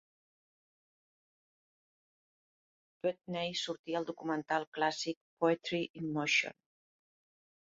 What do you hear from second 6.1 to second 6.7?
Motion".